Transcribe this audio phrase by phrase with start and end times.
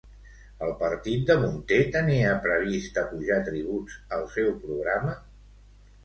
[0.67, 5.13] El partit de Munté tenia previst apujar tributs al seu programa?